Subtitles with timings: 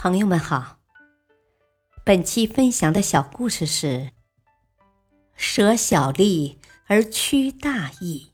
[0.00, 0.78] 朋友们好，
[2.04, 4.12] 本期分享的小故事是
[5.34, 8.30] “舍小利而趋大义”。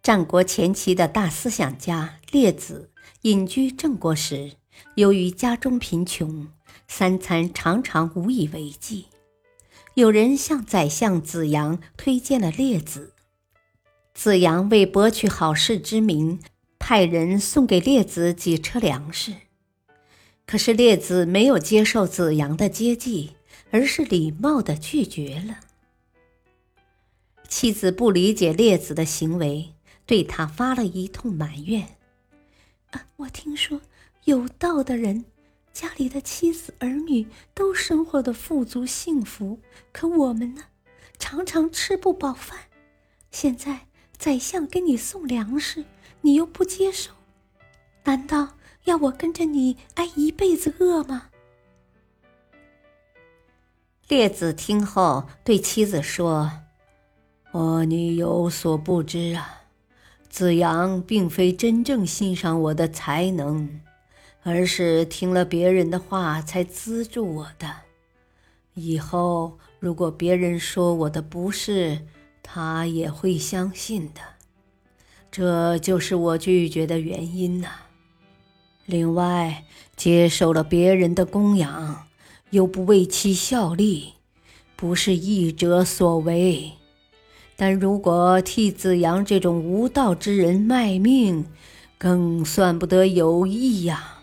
[0.00, 2.92] 战国前期的大思想家列子
[3.22, 4.52] 隐居郑国时，
[4.94, 6.46] 由于家中贫穷，
[6.86, 9.08] 三餐常常无以为继。
[9.94, 13.12] 有人向宰相子阳推荐了列子，
[14.14, 16.38] 子阳为博取好事之名。
[16.88, 19.34] 派人送给列子几车粮食，
[20.46, 23.36] 可是列子没有接受子阳的接济，
[23.70, 25.60] 而是礼貌的拒绝了。
[27.46, 29.74] 妻子不理解列子的行为，
[30.06, 31.98] 对他发了一通埋怨
[32.92, 33.82] ：“啊，我听说
[34.24, 35.26] 有道的人
[35.74, 39.60] 家里的妻子儿女都生活的富足幸福，
[39.92, 40.62] 可我们呢，
[41.18, 42.58] 常常吃不饱饭。
[43.30, 43.80] 现在
[44.16, 45.84] 宰相给你送粮食。”
[46.20, 47.12] 你又不接受，
[48.04, 51.30] 难道要我跟着你挨一辈子饿吗？
[54.08, 56.50] 列子听后对妻子说
[57.52, 59.64] ：“哦，你有所不知啊，
[60.30, 63.80] 子阳并非真正欣赏我的才能，
[64.42, 67.70] 而是听了别人的话才资助我的。
[68.72, 72.06] 以后如果别人说我的不是，
[72.42, 74.20] 他也会相信的。”
[75.30, 77.68] 这就是我拒绝的原因呐。
[78.86, 79.64] 另外，
[79.96, 82.06] 接受了别人的供养，
[82.50, 84.14] 又不为其效力，
[84.76, 86.72] 不是义者所为。
[87.54, 91.44] 但如果替子阳这种无道之人卖命，
[91.98, 94.20] 更算不得有义呀。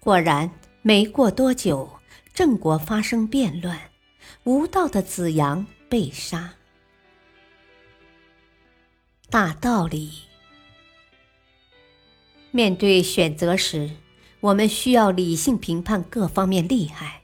[0.00, 0.50] 果然，
[0.82, 1.90] 没过多久，
[2.32, 3.78] 郑国发生变乱，
[4.44, 6.54] 无道的子阳被杀。
[9.28, 10.12] 大道理。
[12.52, 13.90] 面对选择时，
[14.40, 17.22] 我们需要理性评判各方面利害，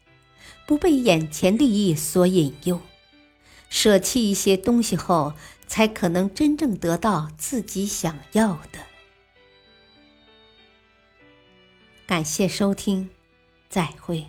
[0.66, 2.80] 不被眼前利益所引诱，
[3.70, 5.34] 舍弃一些东西后，
[5.66, 8.80] 才可能真正得到自己想要的。
[12.06, 13.08] 感谢收听，
[13.70, 14.26] 再会。